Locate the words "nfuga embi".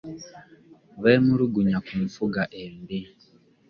2.05-2.99